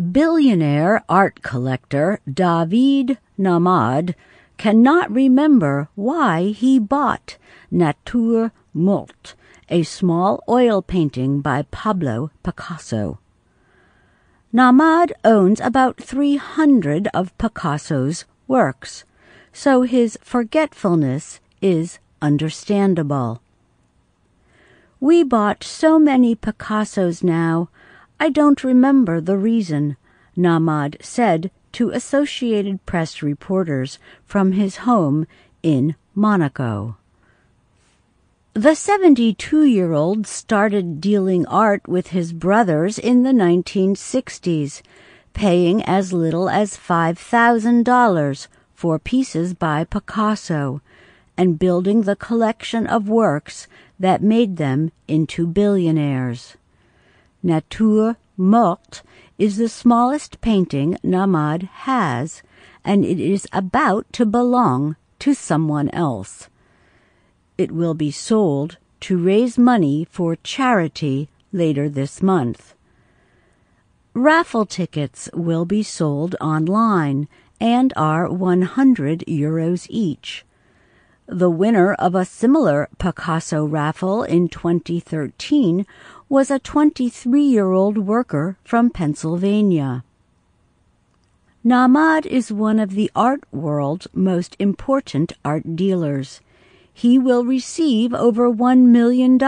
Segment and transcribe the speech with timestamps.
[0.00, 4.14] Billionaire art collector David Nahmad
[4.56, 7.36] cannot remember why he bought
[7.70, 9.34] Nature Morte,
[9.68, 13.18] a small oil painting by Pablo Picasso.
[14.50, 19.04] Nahmad owns about 300 of Picasso's works,
[19.52, 23.42] so his forgetfulness is understandable.
[25.00, 27.68] We bought so many Picassos now,
[28.22, 29.96] I don't remember the reason,
[30.36, 35.26] Nahmad said to Associated Press reporters from his home
[35.60, 36.98] in Monaco.
[38.54, 44.82] The 72 year old started dealing art with his brothers in the 1960s,
[45.34, 50.80] paying as little as $5,000 for pieces by Picasso
[51.36, 53.66] and building the collection of works
[53.98, 56.56] that made them into billionaires.
[57.44, 59.02] Nature Morte
[59.38, 62.42] is the smallest painting Nahmad has,
[62.84, 66.48] and it is about to belong to someone else.
[67.58, 72.74] It will be sold to raise money for charity later this month.
[74.14, 77.28] Raffle tickets will be sold online
[77.60, 80.44] and are 100 euros each.
[81.34, 85.86] The winner of a similar Picasso raffle in 2013
[86.28, 90.04] was a 23 year old worker from Pennsylvania.
[91.64, 96.42] Nahmad is one of the art world's most important art dealers.
[96.92, 99.38] He will receive over $1 million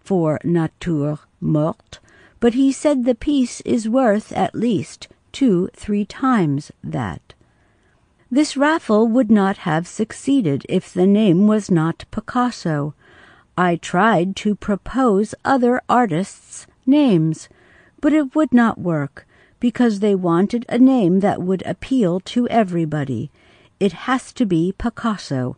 [0.00, 1.98] for Nature Morte,
[2.40, 7.34] but he said the piece is worth at least two, three times that.
[8.34, 12.92] This raffle would not have succeeded if the name was not Picasso.
[13.56, 17.48] I tried to propose other artists' names,
[18.00, 19.24] but it would not work
[19.60, 23.30] because they wanted a name that would appeal to everybody.
[23.78, 25.56] It has to be Picasso.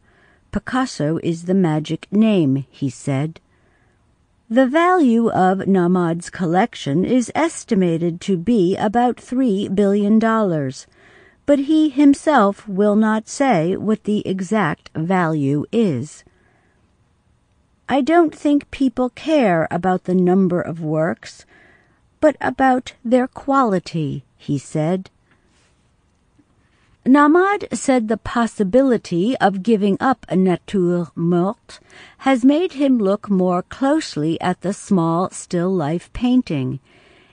[0.52, 3.40] Picasso is the magic name, he said.
[4.50, 10.20] The value of Nahmad's collection is estimated to be about $3 billion
[11.46, 16.24] but he himself will not say what the exact value is.
[17.88, 21.46] I don't think people care about the number of works,
[22.20, 25.08] but about their quality, he said.
[27.06, 31.78] Nahmad said the possibility of giving up a nature morte
[32.18, 36.80] has made him look more closely at the small still life painting.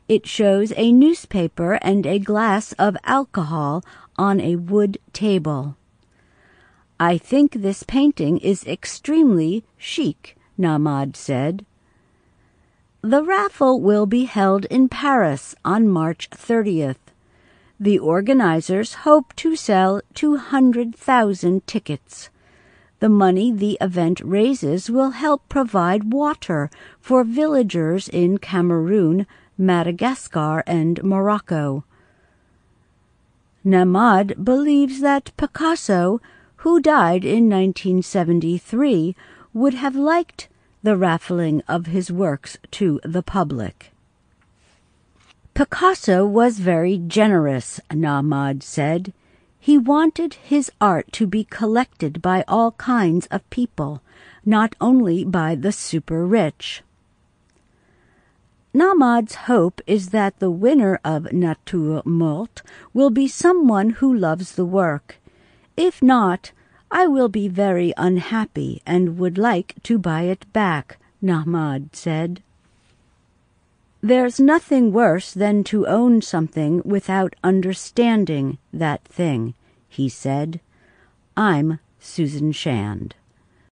[0.08, 3.84] It shows a newspaper and a glass of alcohol
[4.18, 5.76] on a wood table.
[7.00, 11.66] I think this painting is extremely chic, Nahmad said.
[13.02, 17.12] The raffle will be held in Paris on March 30th.
[17.80, 22.30] The organizers hope to sell 200,000 tickets.
[23.00, 26.70] The money the event raises will help provide water
[27.02, 31.84] for villagers in Cameroon, Madagascar, and Morocco.
[33.64, 36.20] Nahmad believes that Picasso,
[36.58, 39.16] who died in 1973,
[39.54, 40.50] would have liked
[40.82, 43.94] the raffling of his works to the public.
[45.54, 49.14] Picasso was very generous, Nahmad said.
[49.60, 54.02] He wanted his art to be collected by all kinds of people,
[54.44, 56.84] not only by the super rich.
[58.76, 64.66] Nahmad's hope is that the winner of Nature Morte will be someone who loves the
[64.66, 65.18] work.
[65.78, 66.52] If not,
[66.90, 72.42] I will be very unhappy and would like to buy it back, Nahmad said.
[74.02, 79.54] There's nothing worse than to own something without understanding that thing,
[79.88, 80.60] he said.
[81.38, 83.16] I'm Susan Shand.